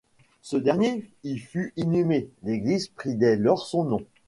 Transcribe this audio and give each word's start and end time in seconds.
Ce 0.41 0.57
dernier 0.57 1.11
y 1.23 1.37
fut 1.37 1.73
inhumé, 1.77 2.27
l’église 2.41 2.87
prit 2.87 3.13
dès 3.13 3.35
lors 3.35 3.67
son 3.67 3.83
nom. 3.83 4.01